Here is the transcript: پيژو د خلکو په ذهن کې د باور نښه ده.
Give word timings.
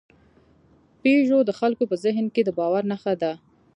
پيژو 1.01 1.39
د 1.45 1.51
خلکو 1.59 1.83
په 1.91 1.95
ذهن 2.05 2.25
کې 2.33 2.41
د 2.45 2.49
باور 2.59 2.83
نښه 2.91 3.13
ده. 3.21 3.33